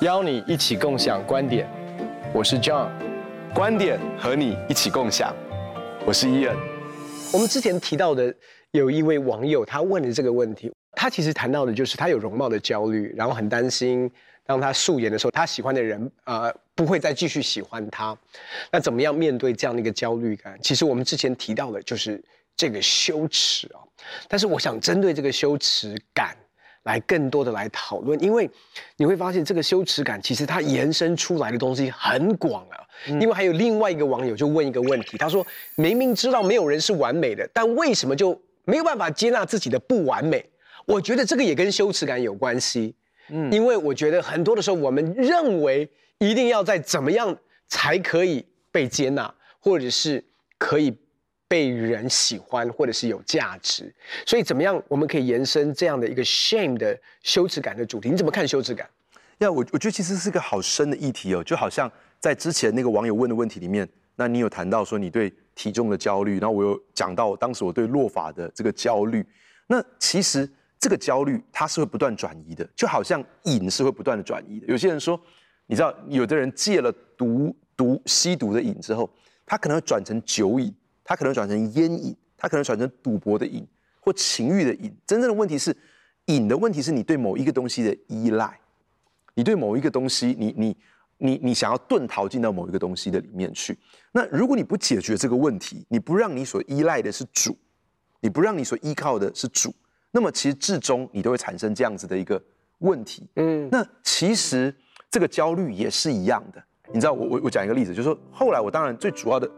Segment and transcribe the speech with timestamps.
[0.00, 1.68] 邀你一起共享观点，
[2.32, 2.88] 我是 John，
[3.54, 5.34] 观点和你一起共享，
[6.06, 6.56] 我是 Ian。
[7.34, 8.34] 我们之前提到的
[8.70, 14.10] 有一位网友，他问的这个问题，他其实谈到的就是他有容貌的焦虑，然后很担心
[14.46, 18.16] 当他素颜的时候，他喜欢的人呃不会再继续喜欢他。
[18.70, 20.58] 那怎么样面对这样的一个焦虑感？
[20.62, 22.22] 其实我们之前提到的就是
[22.56, 23.80] 这个羞耻啊，
[24.28, 26.36] 但是我想针对这个羞耻感。
[26.84, 28.46] 来更多的来讨论，因为
[28.98, 32.76] 你会发现这个羞耻感其实它延伸出来的东西很广啊。
[33.06, 40.44] 因为还有另外一个网友就问一个问题，他说明明知道没有人是完美的，但为什么就没有办法接纳自己的不完美？
[40.84, 42.94] 我觉得这个也跟羞耻感有关系。
[43.28, 45.88] 嗯，因为我觉得很多的时候我们认为
[46.18, 47.36] 一定要在怎么样
[47.68, 50.24] 才可以被接纳，或者是
[50.58, 50.96] 可以。
[51.46, 53.94] 被人喜欢或者是有价值，
[54.26, 58.08] 所以怎么样我们可以延伸这样的一个 shame 的羞耻感的主题？
[58.08, 58.88] 你怎么看羞耻感？
[59.38, 61.88] 呀，我我觉得其实是个好深的议题哦，就好像
[62.18, 69.24] 在之前那个网友问的问题里面，那你有谈到说你对体重的焦虑，然后我有讲到当时我对落法的这个焦虑。
[69.68, 74.66] 那其实这个焦虑它是会不断转移的，就好像瘾是会不断的转移的。
[74.66, 75.20] 有些人说，
[75.66, 79.08] 你知道，有的人戒了毒毒吸毒的瘾之后，
[79.46, 80.74] 他可能会转成酒瘾。
[81.06, 83.62] 他可能转成烟瘾，他可能转成赌博的瘾
[84.00, 84.90] 或情欲的瘾。
[85.06, 85.76] 真正的问题是，
[86.24, 88.58] 瘾的问题是你对某一个东西的依赖，
[89.34, 90.74] 你对某一个东西，你你
[91.18, 93.78] 你你想要遁逃进到某一个东西的里面去。
[94.12, 97.54] 那如果你不解决这个问题，你不让你所依赖的是主，
[98.20, 99.70] 你不让你所依靠的是主，
[100.14, 102.40] 那么其实至终你都会产生这样子的一个
[102.78, 103.28] 问题。
[103.34, 104.72] 嗯，那其实
[105.10, 106.62] 这个焦虑也是一样的。
[106.92, 109.50] 你知道，我我我讲一个例子，就是说后来我当然最主要的。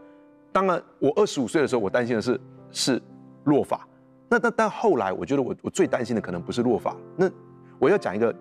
[0.53, 2.41] 当然，我二十五岁的时候，我担心的是
[2.71, 3.03] 是
[3.45, 3.87] 落发。
[4.31, 6.97] 那但但后来，我觉得我我最担心的可能不是落发。
[7.15, 7.31] 那
[7.79, 8.35] 我要讲一个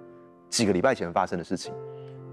[0.50, 1.74] 几个礼拜前发生的事情。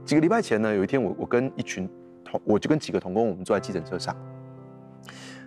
[0.04, 1.91] 几个礼拜前呢，有一天我我跟一群
[2.25, 4.16] 同，我就跟几个同工，我们坐在急诊车上，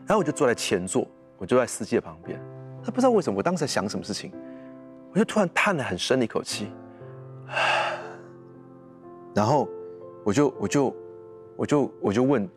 [0.06, 1.08] 然后我就坐在前座，
[1.38, 2.38] 我就在司机的旁边。
[2.86, 4.32] 他不知道为什么，我当时在想什么事情，
[5.12, 6.68] 我就突然叹了很深的一口气，
[9.34, 9.68] 然后
[10.24, 10.96] 我就我就
[11.58, 12.48] 我就我就问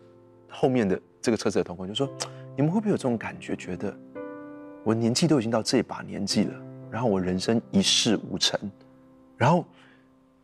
[0.48, 1.00] 后面的。
[1.20, 2.08] 这个车子的同工就说
[2.56, 3.54] ：“你们会不会有这种感觉？
[3.56, 3.94] 觉得
[4.84, 6.54] 我年纪都已经到这把年纪了，
[6.92, 8.58] 然后我人生一事无成。
[9.36, 9.64] 然后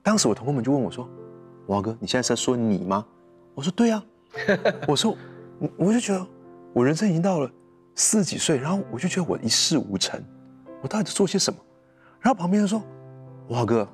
[0.03, 1.09] 当时我同工们就问我说
[1.69, 3.06] ：‘王哥，你现在是在说你吗？’
[3.55, 4.05] 我说：‘对啊。
[4.89, 5.17] ’我说
[5.78, 6.27] ：‘我就觉得
[6.73, 7.50] 我人生已经到了
[7.94, 10.21] 四十几岁，然后我就觉得我一事无成，
[10.82, 11.59] 我到底在做些什么？’
[12.21, 12.82] 然后旁边人说
[13.49, 13.88] ：‘王哥，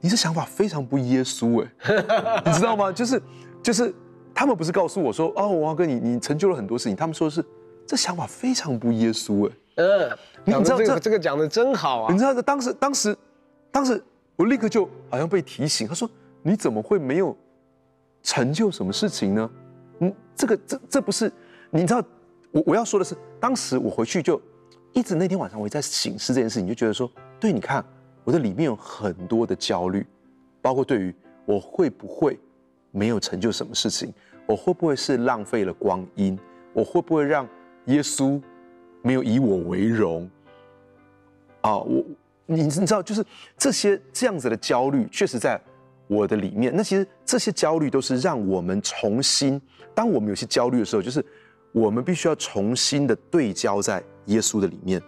[0.00, 2.92] 你这想法非常不耶稣哎， 你知道吗？
[2.92, 3.22] 就是
[3.62, 3.94] 就是。’
[4.38, 7.42] 他们不是告诉我说：“哦，王哥，你你成就了很多事情。”他们说的是
[7.86, 9.52] 这想法非常不耶稣哎。
[9.76, 10.10] 嗯，
[10.44, 12.12] 你知道这个这个讲的真好啊。
[12.12, 13.16] 你知道，当时当时
[13.72, 14.04] 当时
[14.36, 16.06] 我立刻就好像被提醒，他说
[16.44, 17.34] ：“你怎么会没有
[18.22, 19.50] 成就什么事情呢？”
[20.00, 21.32] 嗯，这个这这不是
[21.70, 22.02] 你知道，
[22.52, 24.40] 我我要说的是，当时我回去就
[24.92, 27.84] 一直那天晚上我在醒思这件事情，就觉得说，对，你看
[28.24, 30.06] 我的里面有很多的焦虑，
[30.60, 31.14] 包括对于
[31.44, 32.38] 我会不会。
[32.92, 34.10] 没有成就什么事情，
[34.46, 36.38] 我会不会是浪费了光阴？
[36.72, 37.46] 我会不会让
[37.86, 38.40] 耶稣
[39.02, 40.30] 没有以我为荣？
[41.60, 42.02] 啊，我
[42.46, 43.22] 你你知道，就是
[43.58, 45.60] 这些这样子的焦虑，确实在
[46.06, 46.74] 我的里面。
[46.74, 49.60] 那其实这些焦虑都是让我们重新，
[49.94, 51.22] 当我们有些焦虑的时候，就是
[51.76, 54.98] 我们必须要重新的对焦在耶稣的里面，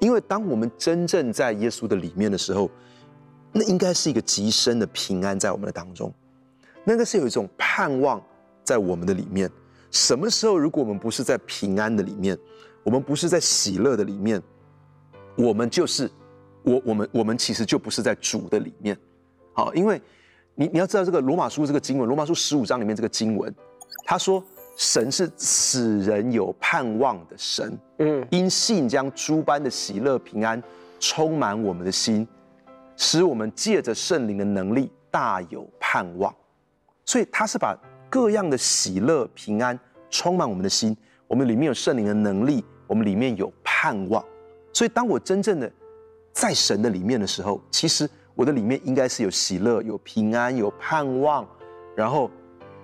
[0.00, 2.70] 因为当我们真正在耶稣的里面的时候，
[3.52, 6.10] 那应该是一个极深的平安在我们的当中。
[6.84, 8.18] 那个是有一种盼望
[8.64, 9.50] 在我们的里面。
[9.90, 12.38] 什么时候，如果我们不是在平安的里面，
[12.82, 14.42] 我们不是在喜乐的里面，
[15.36, 16.10] 我们就是
[16.62, 18.96] 我，我们我们其实就不是在主的里面。
[19.52, 20.00] 好，因为
[20.54, 23.54] 你你要知道这个罗马书这个经文，罗马书十五章里面这个经文，
[24.06, 24.42] 他说
[24.76, 30.62] 神是使人有盼望的神，嗯，因信将诸般的喜乐平安
[31.00, 32.28] 充满我们的心，
[32.94, 36.32] 使我们借着圣灵的能力大有盼望。
[37.06, 37.74] 所以他是把
[38.10, 39.78] 各样的喜乐平安
[40.10, 40.94] 充满我们的心，
[41.26, 44.22] 我们里面有圣灵的能力，我们里面有盼望。
[44.74, 45.72] 所以当我真正的
[46.32, 51.48] 在神的里面的时候，其实我的里面应该是有喜乐、有平安、有盼望，
[51.96, 52.30] 然后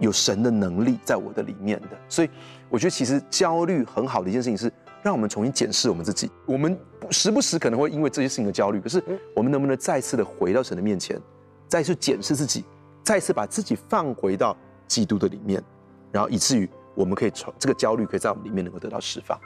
[0.03, 1.89] 有神的能力在我的里面的。
[2.09, 2.29] 所以
[2.69, 4.71] 我觉得其实焦虑很好的一件事情是
[5.03, 6.31] 让我们重新检视我们自己。
[6.45, 6.79] 我们
[7.11, 9.03] 时不时可能会因为这些事情的焦虑，可是
[9.35, 11.19] 我们能不能再次的回到神的面前，
[11.67, 12.65] 再次检视自己？
[13.05, 14.57] 再次把自己放回到
[14.87, 15.61] 基督的里面，
[16.13, 19.37] 然后以至于我们可以从这个焦虑可以在我们里面能够得到释放。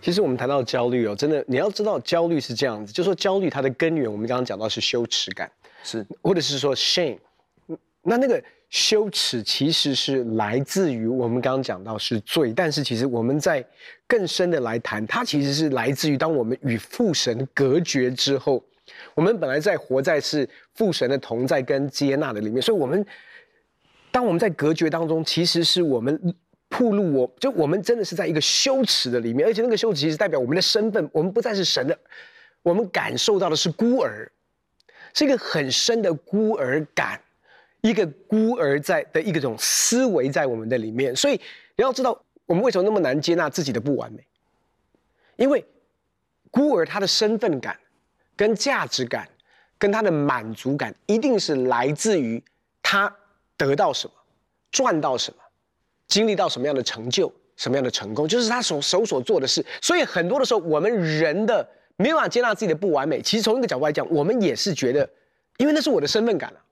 [0.00, 5.48] 其实我们谈到焦虑哦，真的你要知道焦虑是这样子，就说焦虑它的根源，我们刚刚讲到是羞耻感，
[5.84, 7.18] 是或者是说 shame，
[8.02, 8.42] 那那个
[8.74, 13.64] 羞耻其实是来自于我们刚刚讲到是罪，但是其实我们在
[14.04, 18.60] 更深的来谈，它其实是来自于当我们与父神隔绝之后，
[19.14, 23.06] 我们本来在活在是父神的同在跟接纳的里面，所以我们
[24.10, 26.34] 当我们在隔绝当中，其实是我们。
[26.70, 31.96] 暴露我，就我们真的是在一个羞耻的里面，而且那个羞耻其实代表我们的身份，我们不再是神的，
[32.62, 34.28] 我们感受到的是孤儿，
[35.12, 37.20] 是一个很深的孤儿感，
[37.84, 41.14] 一个孤儿在的一个种思维在我们的里面。
[41.14, 41.34] 所以
[41.76, 44.26] 你要知道，我们为什么那么难接纳自己的不完美？
[45.36, 45.62] 因为
[46.50, 47.78] 孤儿他的身份感、
[48.34, 49.28] 跟价值感、
[49.76, 52.42] 跟他的满足感，一定是来自于
[52.82, 53.14] 他
[53.54, 54.14] 得到什么、
[54.70, 55.36] 赚到什么。
[56.08, 59.62] 经历到什么样的成就，什么样的成功，就是他所手所做的事。
[59.82, 63.20] 所以很多的时候，我们人的没办法接纳自己的不完美。
[63.20, 65.06] 其实从一个角度来讲，我们也是觉得，
[65.58, 66.63] 因为那是我的身份感啊。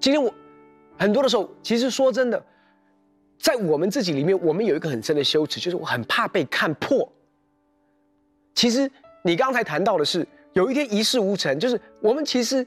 [0.00, 0.32] 今天我
[0.98, 2.42] 很多的时候，其实说真的，
[3.38, 7.10] 在我们自己里面，我们有一个很深的羞耻，就是我很怕被看破。
[8.54, 8.90] 其实
[9.22, 12.66] 你刚才谈到的是，有一天一事无成，就是我们其实，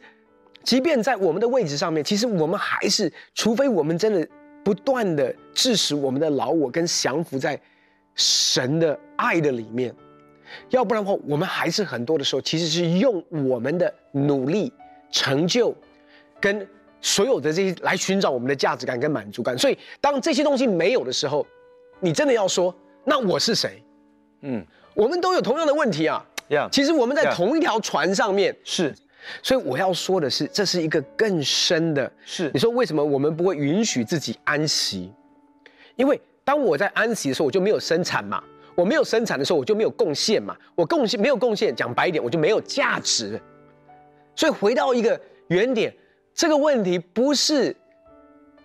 [0.64, 4.28] 即便在我们的位置上面，其实我们还是，除非我们真的。
[4.62, 7.60] 不断的致使我们的老我跟降服在
[8.14, 9.96] 神的爱的里面，
[10.70, 14.72] 要不然的话，我们还是很多的时候其实是用我们的努力、
[15.12, 15.74] 成就
[16.42, 16.68] 跟
[17.01, 19.57] 所有的这些来寻找我们的价值感跟满足感。
[19.57, 21.46] 所以，当这些东西没有的时候，
[22.00, 22.74] 你真的要说，
[23.04, 23.84] 那我是谁？
[24.42, 26.25] 嗯，我们都有同样的问题啊。
[26.50, 26.69] Yeah.
[26.69, 28.56] 其实我们在同一条船上面。
[28.63, 28.96] 是。
[29.44, 32.10] 所以我要说的是，这是一个更深的。
[32.25, 35.13] 是你说为什么我们不会允许自己安息？
[35.98, 38.42] 因为当我在安息的时候，我就没有生产嘛。
[38.75, 40.56] 我没有生产的时候，我就没有贡献嘛。
[40.74, 43.40] 我贡献没有贡献，讲白一点，我就没有价值。
[44.36, 45.19] 所以回到一个
[45.50, 45.94] 原点，
[46.39, 47.75] 这个问题不是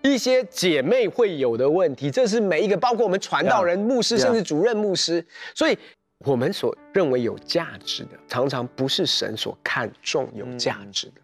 [0.00, 5.24] 一些姐妹会有的问题，这是每一个，包括我们传道人、牧师，甚至主任牧师。
[5.56, 5.76] 所以。
[6.18, 11.14] 我们所认为有价值的，常常不是神所看重有价值的。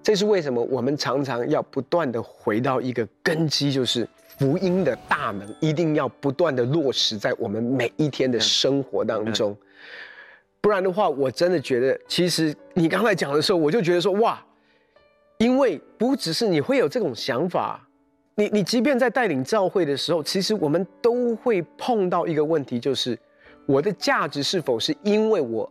[0.00, 0.62] 这是为什么？
[0.62, 4.06] 我们常常要不断的回到一个根基，就是
[4.38, 9.56] 福音的大门一定要不断的落实在我们每一天的生活当中。
[10.60, 14.40] 不然的话，我真的觉得，其实你刚才讲的时候，我就觉得说，哇，
[15.40, 17.84] 因为不只是你会有这种想法，
[18.36, 23.18] 你你即便在带领教会的时候，其实我们都会碰到一个问题，就是。
[23.66, 25.70] 我的价值是否是因为我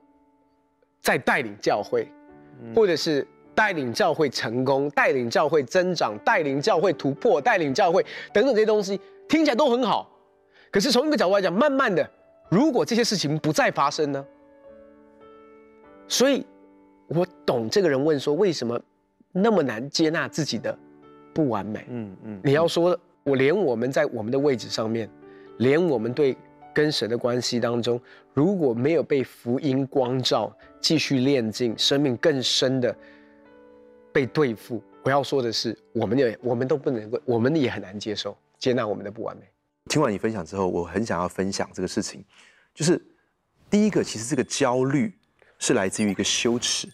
[1.02, 2.08] 在带领教会，
[2.74, 10.10] 或者是带领教会成功、带领教会增长、带领教会突破、带领教会等等这些东西，听起来都很好。
[10.72, 12.10] 可是从一个角度来讲，慢慢的，
[12.50, 14.26] 如果这些事情不再发生呢？
[16.08, 16.46] 所以，
[17.10, 18.80] 我懂这个人问说，为什么
[19.32, 20.78] 那么难接纳自己的
[21.34, 21.86] 不完美？
[21.90, 25.10] 嗯嗯，你要说，我连我们在我们的位置上面，
[25.58, 26.38] 连我们对。
[26.72, 28.00] 跟神的关系当中，
[28.32, 32.96] 如果没有被福音光照，继续炼净，生命更深的
[34.14, 34.82] 被对付。
[35.04, 39.44] 我要说的是，我们也我们都不能够，我们也很难接受接纳我们的不完美。
[39.90, 42.24] 听完你分享之后，我很想要分享这个事情，
[42.74, 43.04] 就是
[43.70, 45.12] 第一个，其实这个焦虑
[45.58, 46.88] 是来自于一个羞耻，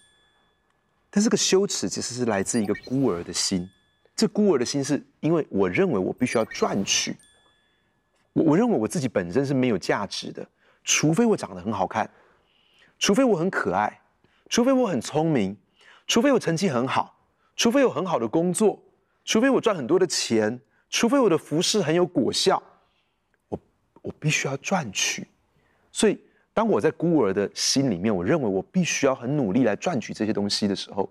[1.15, 3.69] 但这个羞耻其实是来自一个孤儿的心。
[4.17, 7.15] 这孤儿的心是因为我认为我必须要赚取。
[8.34, 10.45] 我我认为我自己本身是没有价值的，
[10.84, 12.10] 除非我长得很好看，
[13.00, 14.01] 除非我很可爱，
[14.50, 15.55] 除非我很聪明，
[16.05, 17.17] 除非我成绩很好，
[17.55, 18.77] 除非有很好的工作，
[19.24, 22.62] 除非我赚很多的钱，除非我的服饰很有果效，
[23.48, 23.57] 我
[24.01, 25.25] 我必须要赚取。
[25.93, 26.19] 所以，
[26.55, 31.07] 当我在孤儿的心里面，我认为我必须要很努力来赚取这些东西的时候，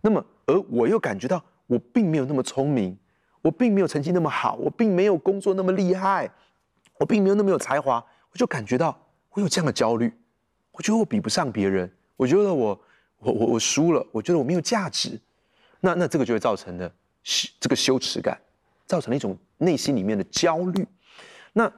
[0.00, 2.96] 那么而我又感觉到我并没有那么聪明，
[3.42, 6.28] 我并没有成绩那么好，我并没有工作那么厉害。
[6.98, 8.98] 我并没有那么有才华，我就感觉到
[9.32, 10.10] 我有这样的焦虑，
[10.72, 12.80] 我觉得我比不上别人，我觉得我
[13.18, 15.20] 我我我输了，我觉得我没有价值，
[15.80, 16.90] 那那这个就会造成了
[17.60, 18.40] 这个羞耻感，
[18.86, 20.86] 造成了一种内心里面的焦虑。
[21.52, 21.70] 那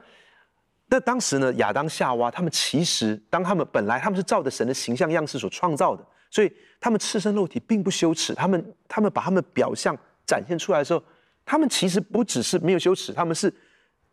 [0.89, 11.03] 那当时呢，亚当夏娃他们其实当他们本来他们是照着神的形象样式所创造的，所以他们赤身肉体并不羞耻，他们他们把他们表象展现出来的时候，
[11.45, 13.53] 他们其实不只是没有羞耻，他们是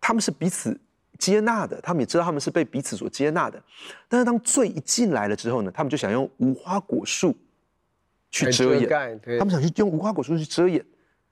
[0.01, 0.79] 他们是彼此。
[1.19, 3.59] 接纳的，他们也知道他们是被彼此所接纳的，
[4.07, 7.35] 但是当罪一进来了之后呢，他们就想用无花果树
[8.31, 10.85] 去遮掩，他们想去用无花果树去遮掩，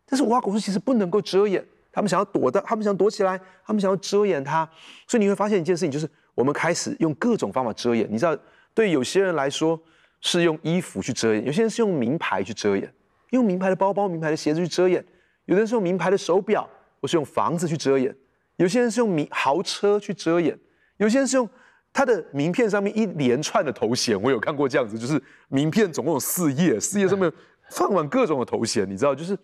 [0.06, 1.62] 但是无花果树其实不能够遮掩，
[1.94, 4.68] 他们想要躲的，他们想躲起来，他们想要遮掩它。
[5.06, 8.04] 所以你会发现一件事情，就是我们开始用各种方法遮掩。
[8.10, 8.36] 你知道，
[8.74, 9.80] 对有些人来说
[10.20, 12.92] 是用衣服去遮掩，有些人是用名牌去遮掩，
[13.30, 15.00] 用名牌的包包、名牌的鞋子去遮掩；
[15.44, 16.68] 有的人是用名牌的手表，
[17.00, 18.12] 或是用房子去遮掩；
[18.56, 20.52] 有些人是用名豪车去遮掩；
[20.96, 21.48] 有些人是用
[21.92, 24.20] 他的名片上面一连串的头衔。
[24.20, 27.32] 我有看过这样子，就是名片总共有四页，四页上面
[27.70, 29.38] 放满各种的头衔，你知道，就是。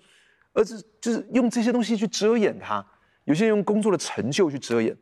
[0.53, 2.85] 而是就是用这些东西去遮掩它，
[3.25, 4.97] 有些人用工作的成就去遮掩，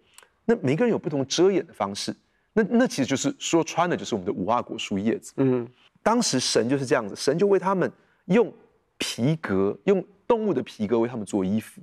[0.44, 2.14] 那每个人有不同遮掩的方式，
[2.52, 5.32] 那那其实就是说穿了就是我们的无花果树叶子。
[5.36, 5.66] 嗯，
[6.02, 7.90] 当时神就是这样子，神就为他们
[8.26, 8.52] 用
[8.98, 11.80] 皮革，用动物的皮革为他们做衣服。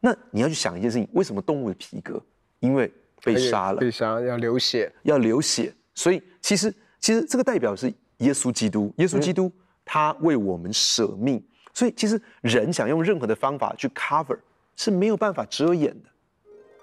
[0.00, 2.20] 那你要去想一件事情，为什么动物的皮革？
[2.60, 9.52] 因为被杀了，被杀要流血，要流血，所以其实其实这个代表是耶稣基督，耶稣基督
[9.84, 11.42] 他为我们舍命。
[11.76, 14.38] 所以，其实人想用任何的方法去 cover
[14.76, 16.08] 是没有办法遮掩的。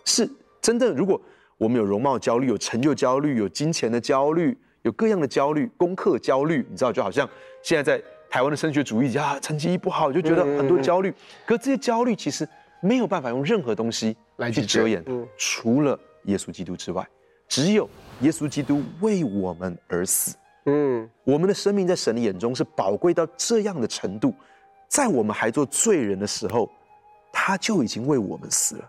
[0.05, 0.29] 是
[0.61, 1.19] 真的，如果
[1.57, 7.27] 我们有容貌焦虑、有成就焦虑、有金钱的焦虑、有各样的焦虑、功课焦虑，你知道，就好像
[7.63, 11.11] 现在在台湾的升学主义啊，成绩一不好就觉得很多焦虑。
[11.43, 12.47] 可这些焦虑其实
[12.79, 15.03] 没有办法用任何东西来去遮掩，
[15.35, 17.03] 除了耶稣基督之外，
[17.47, 17.89] 只有
[18.21, 20.35] 耶稣基督为我们而死。
[20.67, 24.31] 嗯，我们的生命在神的眼中是宝贵到这样的程度。
[24.93, 26.69] 在我们还做罪人的时候，
[27.31, 28.87] 他就已经为我们死了。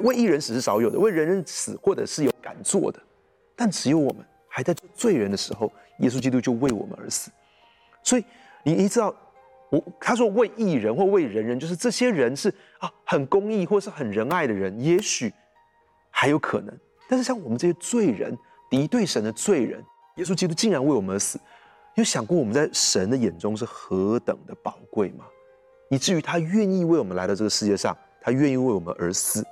[0.00, 3.00] 为一人死是少有的，为人人死或者是有敢做的，
[3.56, 7.30] 但只有我们还在做罪人的时候，耶稣基督就为我们而死。
[8.02, 8.24] 所以
[8.62, 9.16] 你你知道，
[9.70, 15.32] 我他说为一人或为人人，就是这些人是啊很公义或是很仁爱的人，也许
[16.10, 16.78] 还有可能。
[17.08, 18.36] 但是像我们这些罪人，
[18.68, 19.82] 敌对神的罪人，
[20.16, 21.40] 耶稣基督竟然为我们而死。
[21.94, 25.24] 有想过我们在神的眼中是何等的宝贵吗？
[25.90, 29.46] 以至于他愿意为我们来到这个世界上，他愿意为我们而死，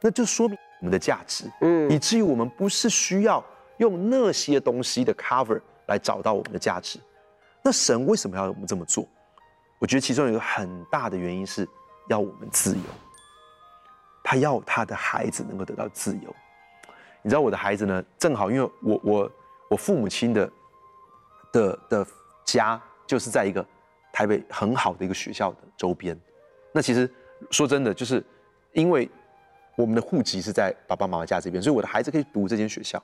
[0.00, 1.50] 那就说明我们的价值。
[1.60, 3.44] 嗯，以至于我们不是需要
[3.78, 7.00] 用那些东西的 cover 来找到我们的价值。
[7.64, 9.04] 那神为什么要我们这么做？
[9.80, 11.66] 我觉得其中有一个很大的原因是
[12.08, 12.82] 要我们自由。
[14.22, 16.36] 他要他的孩子能够得到自由。
[17.22, 18.04] 你知道我的孩子呢？
[18.18, 19.32] 正好因为我我
[19.70, 20.48] 我父母亲的。
[21.52, 22.06] 的的
[22.44, 23.64] 家就是在一个
[24.12, 26.18] 台北很好的一个学校的周边。
[26.72, 27.10] 那其实
[27.50, 28.24] 说真的，就是
[28.72, 29.08] 因为
[29.76, 33.02] 我们的户籍是在爸爸妈妈家这边，所以我的孩子可以读这间学校。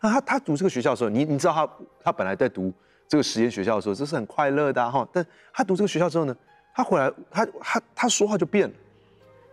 [0.00, 1.68] 那他他读这个学校的时候，你你知道他
[2.04, 2.72] 他本来在读
[3.06, 5.06] 这个实验学校的时候，这是很快乐的哈。
[5.12, 6.36] 但他读这个学校之后呢，
[6.74, 8.74] 他回来他他他说话就变了。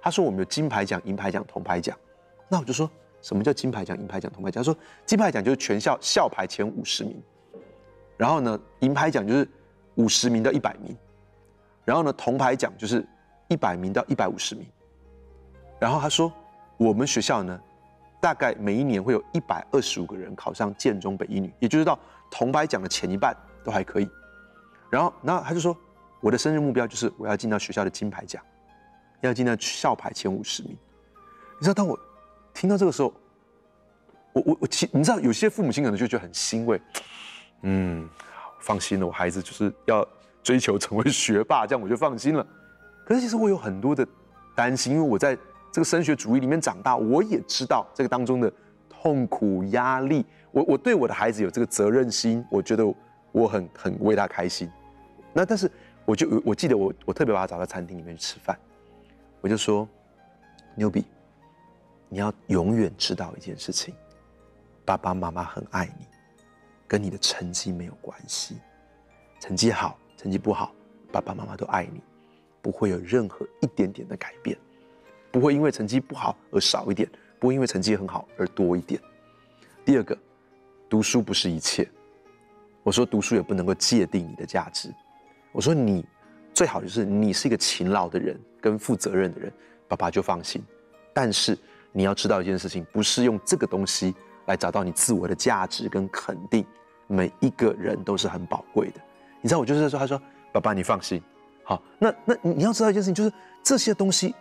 [0.01, 1.97] 他说我们有金牌奖、银牌奖、铜牌奖。
[2.47, 2.89] 那我就说
[3.21, 4.63] 什么叫金牌奖、银牌奖、铜牌奖？
[4.63, 7.21] 他说金牌奖就是全校校排前五十名。
[8.17, 9.47] 然后呢，银牌奖就是
[9.95, 10.97] 五十名到一百名，
[11.85, 13.05] 然后呢，铜牌奖就是
[13.47, 14.65] 一百名到一百五十名。
[15.79, 16.33] 然后他说，
[16.77, 17.59] 我们学校呢，
[18.19, 21.97] 大概每一年会有一百二十五个人考上建中北一女，也就是到
[22.31, 24.09] 铜牌奖的前一半都还可以。
[24.89, 25.77] 然后，然后他就说，
[26.19, 28.43] 我的生日目标就是我要进到学校的金牌奖，
[29.21, 30.75] 要进到校排前五十名。
[31.59, 31.99] 你知道，当我
[32.53, 33.13] 听到这个时候，
[34.33, 36.81] 我我我其你知道，有些父母亲可能就觉得很欣慰。
[37.61, 38.07] 嗯，
[38.59, 40.07] 放心了，我孩子就是要
[40.43, 42.45] 追求成为学霸，这样我就放心了。
[43.05, 44.07] 可是其实我有很多的
[44.55, 45.37] 担心，因为我在
[45.71, 48.51] 这个升学主义里面长大，我也知道这个当中的
[48.89, 50.25] 痛苦、压力。
[50.51, 52.83] 我我对我的孩子有这个责任心，我觉得
[53.31, 54.69] 我很很为他开心。
[55.33, 55.69] 那但是
[56.03, 58.57] 我就我记得我我特别把他找到餐厅里面去吃饭，
[59.41, 59.87] 我就说，
[60.73, 61.05] 牛逼，
[62.09, 63.93] 你要永远知道一件事情，
[64.83, 66.06] 爸爸妈妈很爱你。
[66.87, 68.55] 跟你的成绩没有关系，
[69.41, 70.73] 成绩好，成绩不好，
[71.11, 72.01] 爸爸妈妈都爱你，
[72.61, 74.57] 不会有任何一点点的改变，
[75.31, 79.01] 不会因为成绩不好而少一点，不会因为成绩很好而多一点。
[79.83, 80.17] 第二个，
[80.87, 81.89] 读书不是一切，
[82.83, 84.89] 我说读书也不能够界定你的价值。
[85.51, 86.05] 我说你
[86.53, 89.51] 最好就是你是一个勤劳的人跟负责任的人，
[89.87, 90.63] 爸爸就放心。
[91.13, 91.57] 但是
[91.91, 94.15] 你要知道一件事情，不是用这个东西。
[94.47, 96.65] 来找到你自我的价值跟肯定，
[97.07, 98.99] 每一个人都是很宝贵的。
[99.39, 100.19] 你知道，我就是说，他说
[100.51, 101.21] ：“爸爸，你放心，
[101.63, 101.81] 好。
[101.99, 103.31] 那”那那你要知道一件事情，就是
[103.63, 104.33] 这些东西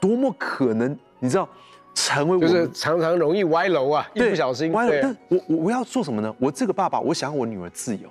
[0.00, 1.48] 多么可能，你知道，
[1.94, 4.92] 成为我就是常常容易歪楼啊，一不小心歪楼。
[5.02, 6.34] 但我我我要做什么呢？
[6.38, 8.08] 我这个爸爸，我想要我女儿自由，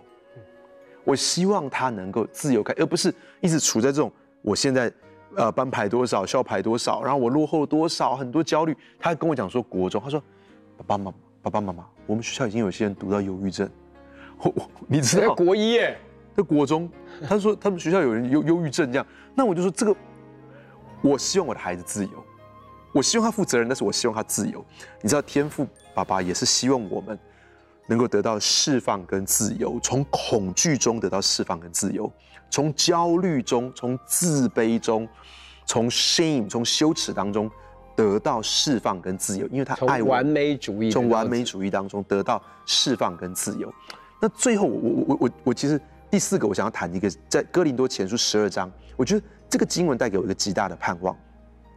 [1.04, 4.92] 我希望她能够自由开，而不是一直处在这种我现在
[5.36, 8.76] 呃班排多少，校排多少，然后我落后多少，很多焦虑。
[9.00, 10.22] 他跟我讲说，国中，他说
[10.78, 13.70] ：“爸爸妈妈。”爸爸妈妈，我们学校已经有些人读到忧郁症，
[14.40, 15.36] 我我你知道？
[15.36, 16.00] 国一耶，
[16.34, 16.90] 在国中，
[17.28, 19.94] 他说他们学校有人忧忧郁症这样，那我就说这个，
[21.02, 22.12] 我希望我的孩子自由，
[22.94, 24.64] 我希望他负责任，但是我希望他自由。
[25.02, 27.20] 你知道，天赋爸爸也是希望我们
[27.88, 32.10] 能够得到释放跟自由，从恐惧中得到释放跟自由，
[32.50, 35.06] 从焦虑中、从自卑中、
[35.66, 37.52] 从 shame、从羞耻当中
[37.96, 40.10] 得到释放跟自由，因为他爱我。
[40.10, 43.74] 完美主义，从完美主义当中得到释放跟自由。
[44.20, 51.16] 那最后我，我我我我我其实第四个我想要谈一个，在哥林多前书十二章，我觉得这个经文带给我一个极大的盼望。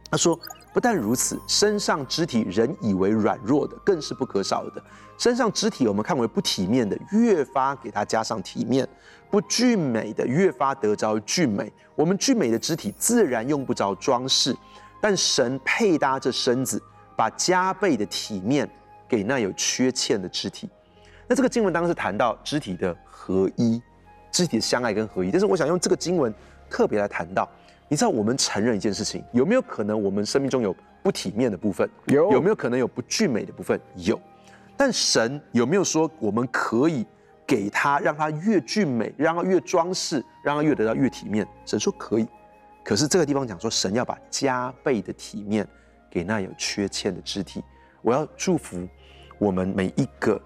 [0.09, 0.39] 他说。
[0.73, 4.83] 不但如此，身上肢体人以为软弱的，更是不可少的。
[5.17, 8.85] 身上肢体我们看为不体面的，越发给它加上体面；
[9.31, 11.73] 不俊美的，越发得着俊美。
[11.95, 14.55] 我们俊美的肢体自然用不着装饰，
[15.01, 16.81] 但神配搭这身子，
[17.15, 18.69] 把加倍的体面
[19.07, 20.69] 给那有缺欠的肢体。
[21.27, 23.81] 那这个经文当时谈到肢体的合一，
[24.31, 25.31] 肢体的相爱跟合一。
[25.31, 26.33] 但是我想用这个经文
[26.69, 27.49] 特别来谈到。
[27.89, 31.89] 你知道我们承认一件事情，有没有可能我们生命中有不体面的部分？
[32.07, 32.31] 有。
[32.33, 33.79] 有没有可能有不俊美的部分？
[33.95, 34.19] 有。
[34.75, 37.05] 但神有没有说我们可以
[37.45, 41.47] 给他，让他越俊美，让他越装饰，让他越得到越体面？
[41.65, 42.27] 神说可以。
[42.87, 45.67] 可是这个地方讲说，神要把加倍的体面
[46.09, 47.61] 给那有缺欠的肢体。
[48.01, 48.87] 我要祝福
[49.37, 50.41] 我们每一个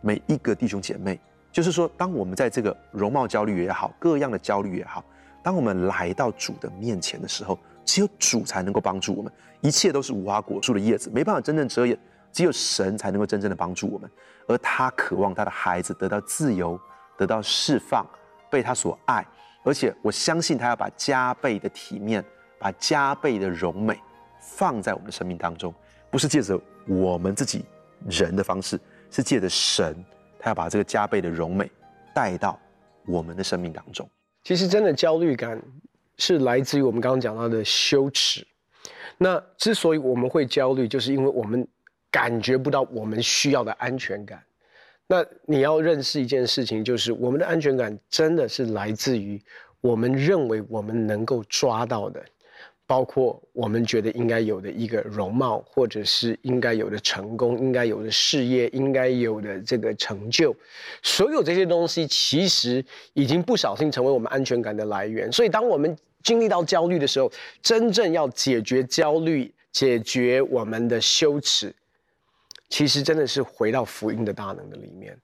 [0.00, 1.20] 每一个弟兄姐妹，
[1.52, 5.04] 就是说，当我们在这个容貌焦虑也好，各样的焦虑也好。
[5.40, 9.32] 当我们来到主的面前的时候，只有主才能够帮助我们。
[9.60, 11.96] 一切都是无花果树的叶子，没办法真正遮掩。
[12.32, 14.10] 只有神才能够真正的帮助我们。
[14.48, 16.76] 而他渴望他的孩子得到自由，
[17.16, 18.04] 得到释放，
[18.50, 19.24] 被他所爱。
[19.64, 22.22] 而且我相信他要把加倍的体面，
[22.58, 23.98] 把加倍的荣美
[24.38, 25.74] 放在我们的生命当中，
[26.10, 27.64] 不是借着我们自己
[28.06, 28.78] 人的方式，
[29.10, 29.96] 是借着神，
[30.38, 31.70] 他要把这个加倍的荣美
[32.14, 32.60] 带到
[33.06, 34.08] 我们的生命当中。
[34.42, 35.60] 其实，真的焦虑感
[36.18, 38.46] 是来自于我们刚刚讲到的羞耻。
[39.16, 41.66] 那之所以我们会焦虑，就是因为我们
[42.10, 44.42] 感觉不到我们需要的安全感。
[45.06, 49.40] 那你要认识一件事情，就是我们的安全感真的是来自于
[49.80, 52.24] 我们认为我们能够抓到的。
[52.86, 60.54] 包括我们觉得应该有的一个容貌，或者是应该有的成功，应该有的事业，应该有的这个成就，
[61.02, 65.32] 所有这些东西其实已经不小心成为我们安全感的来源。
[65.32, 71.74] 所以，当我们经历到焦虑的时候，真正要解决焦虑、解决我们的羞耻，
[72.68, 75.16] 其实真的是回到福音的大能的里面。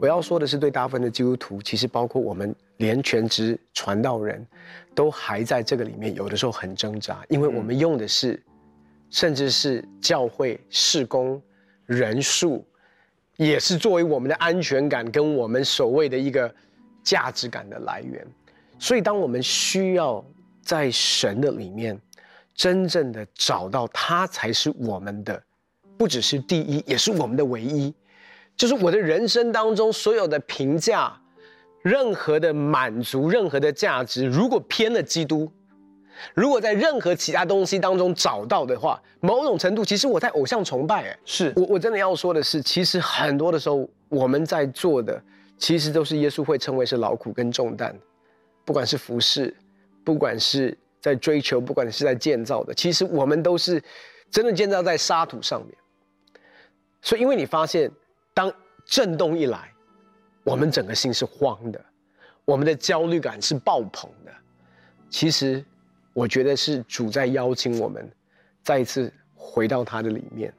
[0.00, 4.46] 我要说的是，对大部分的基督徒，其实包括我们连全职传道人，
[4.94, 8.42] 都还在这个里面，有的时候很挣扎，因为我们用的是，
[9.10, 11.42] 甚至是教会事工
[11.84, 12.64] 人数，
[13.36, 16.52] 也是作为我们的安全感跟我们所谓的一个
[17.02, 18.26] 价值感的来源。
[18.78, 20.24] 所以，当我们需要
[20.62, 22.00] 在神的里面，
[22.54, 25.42] 真正的找到他才是我们的，
[25.96, 27.92] 不只是第一，也是我们的唯一。
[28.56, 31.18] 就是我的人生当中所有的评价，
[31.82, 35.50] 任何的满足，任何的价值，如果偏了基督，
[36.34, 41.08] 如果在任何其他东西当中找到的话，某种程度，其实我在偶像崇拜。
[41.08, 45.20] 哎，是我我真的要说的是，其实很多的时候我们在做的，
[45.56, 47.98] 其实都是耶稣会称为是劳苦跟重担，
[48.66, 49.52] 不管是服饰，
[50.04, 53.82] 不管是在追求，不管是在建造的，其实我们都是
[54.30, 55.74] 真的建造在沙土上面。
[57.02, 57.90] 所以，因为你发现。
[58.34, 58.50] 当
[58.86, 59.70] 震动一来，
[60.42, 61.78] 我们整个心是慌的，
[62.46, 64.32] 我们的焦虑感是爆棚的。
[65.10, 65.62] 其实，
[66.14, 68.10] 我觉得是主在邀请我们，
[68.62, 70.50] 再一次回到他的里面，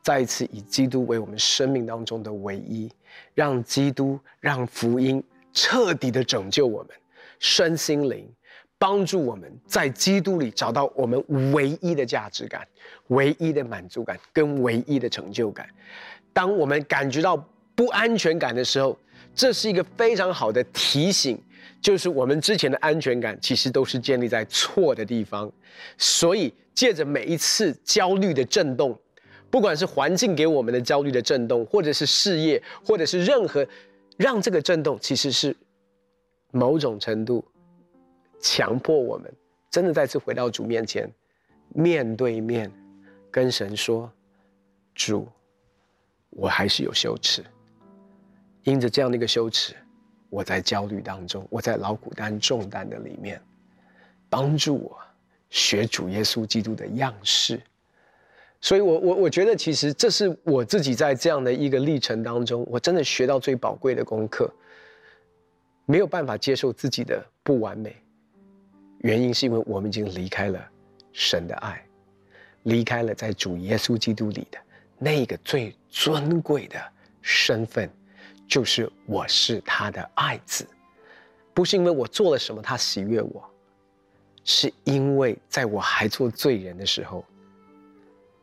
[0.00, 2.90] 再一次以基督为我们生命当中的唯一，
[3.34, 5.22] 让基督、让福音
[5.52, 6.96] 彻底的拯救我们
[7.38, 8.26] 身心灵，
[8.78, 11.22] 帮助我们在基督里找到我们
[11.52, 12.66] 唯一的价值感、
[13.10, 15.68] 唯一的满足感跟唯一的成就感。
[16.32, 17.36] 当我们感觉到
[17.76, 18.98] 不安全感的时候，
[19.34, 21.40] 这是一个非常好的提醒，
[21.80, 25.50] 就是我们之前的安全感其实都是建立在错的地方。
[25.96, 28.98] 所以，借着每一次焦虑的震动，
[29.50, 33.66] 不管是环境给我们的焦虑的震动，或者是事业，或者是任何，
[34.16, 35.56] 让这个震动其实是
[36.52, 37.44] 某种程度
[38.40, 39.32] 强迫我们
[39.70, 41.10] 真的再次回到主面前，
[41.74, 42.70] 面对面
[43.30, 44.10] 跟神说
[44.94, 45.28] ：“主。”
[46.32, 47.44] 我还是有羞耻，
[48.62, 49.74] 因着这样的一个羞耻，
[50.28, 53.42] 我在焦虑当中，我在劳苦担重担的里面，
[54.28, 54.96] 帮助我
[55.48, 57.60] 学主耶稣基督的样式。
[58.60, 64.48] 所以我，我我我觉得，其实这是我自己在这样的一个历程当中，我真的学到最宝贵的功课。
[65.84, 68.00] 没有办法接受自己的不完美，
[68.98, 70.64] 原因是因为我们已经离开了
[71.12, 71.84] 神的爱。
[72.64, 74.58] 离开了在主耶稣基督里的
[74.98, 76.78] 那个最尊贵的
[77.22, 77.90] 身份，
[78.46, 80.66] 就是我是他的爱子，
[81.54, 83.50] 不是因为我做了什么他喜悦我，
[84.44, 87.24] 是因为在我还做罪人的时候，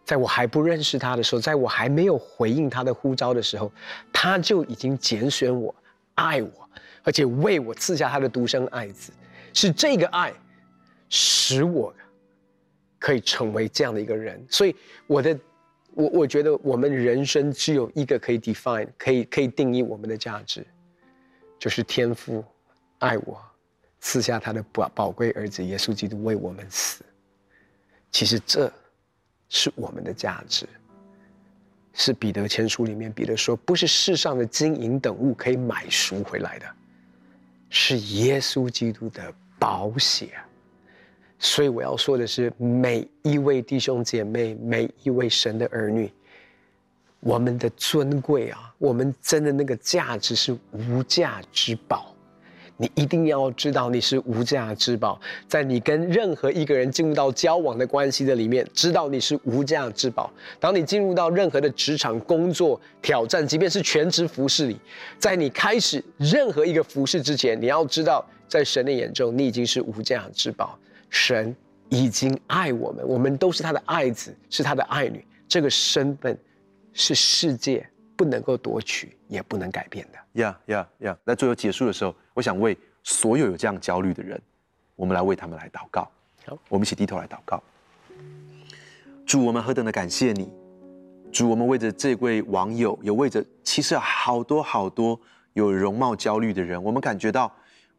[0.03, 3.71] 在我还不认识他的时候，在我还没有回应他的呼召的时候，
[4.11, 5.73] 他就已经拣选我，
[6.15, 6.69] 爱我，
[7.03, 9.11] 而且为我赐下他的独生爱子，
[9.53, 10.33] 是这个爱
[11.07, 11.93] 使我。
[13.07, 14.75] 可以成为这样的一个人，所以
[15.07, 15.39] 我的，
[15.93, 20.67] 我我觉得我们人生只有一个可以 define，可以可以定义我们的价值，
[21.57, 22.43] 就是天父
[22.99, 23.41] 爱我，
[24.01, 27.01] 赐下他的宝宝贵儿子耶稣基督为我们死。
[28.11, 28.69] 其实这
[29.47, 30.67] 是我们的价值，
[31.93, 36.65] 是彼得前书里面彼得说，不是世上的金银等物可以买赎回来的，
[37.69, 40.31] 是耶稣基督的宝血。
[41.39, 46.11] 所以我要说的是，每一位弟兄姐妹，每一位神的儿女，
[47.19, 52.13] 我们的尊贵啊，我们真的那个价值是无价之宝。
[52.79, 60.31] 你一定要知道你是无价之宝，在你跟任何一个人进入到交往的关系的里面，知道你是无价之宝。
[60.59, 64.77] 当你进入到任何的职场工作挑战，即便是全职服侍里，
[65.17, 70.77] 在你开始任何一个服侍之前，你要知道，在神的眼中，你已经是无价之宝。
[71.09, 71.55] 神
[71.89, 75.25] 已经爱我们，我们都是他的爱子，是他的爱女。
[75.47, 76.37] 这个身份
[76.91, 80.41] 是世界不能够夺取，也不能改变的。
[80.41, 81.17] 呀呀呀！
[81.23, 84.41] 那最后结束的时候，我想为所有有这样焦虑的人，
[84.95, 86.11] 我们来为他们来祷告。
[86.45, 87.63] 好，我们一起低头来祷告。
[89.25, 90.51] 主，我们何等的感谢你！
[91.31, 95.19] 主，我们为着这位网友，也为着其实好多好多
[95.53, 97.49] 有容貌焦虑的人，我们感觉到。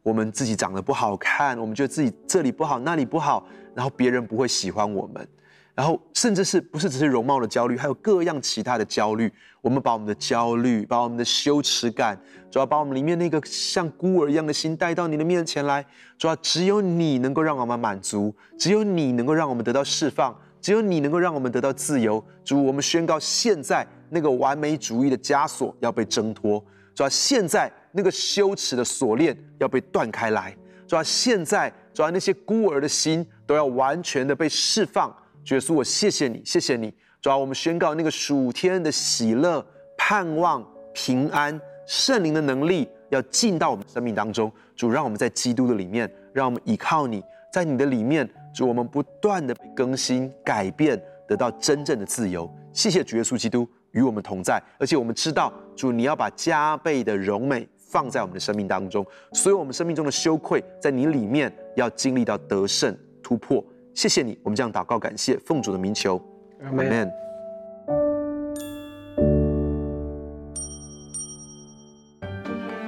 [0.09, 3.45] 我们自己长得不好看，我们觉得自己这里不好，那里不好，
[3.75, 5.27] 然后别人不会喜欢我们，
[5.75, 9.31] 然后甚至是不是只是容貌的焦虑，还有各样其他的焦虑。
[9.61, 12.19] 我们把我们的焦虑，把我们的羞耻感，
[12.49, 15.85] 主要把我们里面那个像孤儿一样的心带到你的面前来。
[16.17, 22.23] 主要只有你能够让我们满足，只有你能够让我们得到释放，只有你能够让我们得到自由。
[22.43, 26.59] 主，我们宣告，现在那个完美主义的枷锁要被挣脱。
[26.95, 27.71] 主要现在。
[27.91, 30.55] 那个羞耻的锁链要被断开来，
[30.87, 35.15] 主要现在，主要那些孤儿的心都要完全的被释放。
[35.43, 36.93] 主耶稣，我谢谢你，谢谢你。
[37.21, 39.65] 主要我们宣告那个属天的喜乐、
[39.97, 44.51] 盼望、平安、圣灵的能力要进到我们生命当中。
[44.75, 52.49] 主，让我们在基督的里面，让我们依靠你，在你的里面，主，我们不断的被更新、改变，得到真正的自由。
[52.71, 57.67] 谢谢主耶稣基督与我们同在，而且我们知道，主，你要把加倍的荣美。
[57.89, 63.63] 放在我们的生命当中，所以我们生命中的羞愧，在你里面要经历到得胜突破。
[63.95, 66.21] 谢谢你，我们这样祷告感谢，奉主的名求，
[66.63, 67.11] 阿门。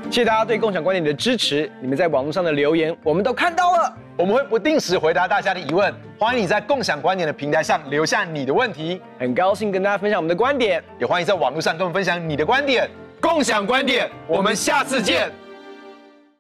[0.10, 5.94] 谢谢大家对共享观点的支持，你们在网络上的留言我们都看到了，我们会不定时回答大家的疑问。
[6.20, 12.90] 欢迎你在共享观点的平台上留下你的问题，很高兴跟大家分享我们的观点，也欢迎在网络上跟我们分享你的观点。
[13.32, 15.32] 共享观点，我们下次见。